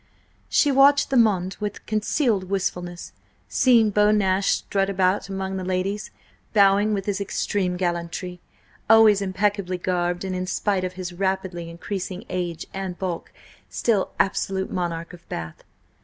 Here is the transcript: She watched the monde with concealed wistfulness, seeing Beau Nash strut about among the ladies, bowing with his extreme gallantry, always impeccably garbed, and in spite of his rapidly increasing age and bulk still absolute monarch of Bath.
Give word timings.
She 0.49 0.71
watched 0.71 1.11
the 1.11 1.15
monde 1.15 1.57
with 1.59 1.85
concealed 1.85 2.45
wistfulness, 2.45 3.13
seeing 3.47 3.91
Beau 3.91 4.09
Nash 4.09 4.49
strut 4.49 4.89
about 4.89 5.29
among 5.29 5.57
the 5.57 5.63
ladies, 5.63 6.09
bowing 6.53 6.95
with 6.95 7.05
his 7.05 7.21
extreme 7.21 7.77
gallantry, 7.77 8.39
always 8.89 9.21
impeccably 9.21 9.77
garbed, 9.77 10.25
and 10.25 10.35
in 10.35 10.47
spite 10.47 10.83
of 10.83 10.93
his 10.93 11.13
rapidly 11.13 11.69
increasing 11.69 12.23
age 12.29 12.65
and 12.73 12.97
bulk 12.97 13.31
still 13.69 14.09
absolute 14.19 14.71
monarch 14.71 15.13
of 15.13 15.29
Bath. 15.29 15.63